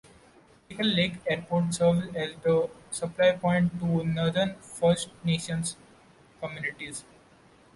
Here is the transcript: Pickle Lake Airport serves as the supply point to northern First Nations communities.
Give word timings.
Pickle 0.67 0.87
Lake 0.95 1.19
Airport 1.29 1.75
serves 1.75 2.07
as 2.15 2.31
the 2.41 2.67
supply 2.89 3.33
point 3.33 3.79
to 3.79 4.03
northern 4.03 4.55
First 4.59 5.09
Nations 5.23 5.77
communities. 6.39 7.05